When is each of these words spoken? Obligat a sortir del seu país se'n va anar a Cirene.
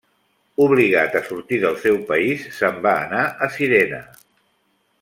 Obligat 0.67 1.17
a 1.19 1.21
sortir 1.27 1.59
del 1.65 1.77
seu 1.83 1.99
país 2.09 2.47
se'n 2.61 2.81
va 2.87 2.95
anar 3.05 3.23
a 3.29 3.51
Cirene. 3.59 4.01